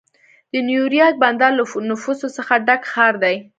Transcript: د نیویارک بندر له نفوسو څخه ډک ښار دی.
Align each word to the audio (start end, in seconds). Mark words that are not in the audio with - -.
د 0.51 0.53
نیویارک 0.67 1.15
بندر 1.23 1.51
له 1.59 1.65
نفوسو 1.89 2.27
څخه 2.37 2.53
ډک 2.67 2.81
ښار 2.91 3.13
دی. 3.23 3.35